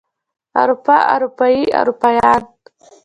اروپا 0.61 0.97
اروپايي 1.15 1.63
اروپايان 1.81 2.43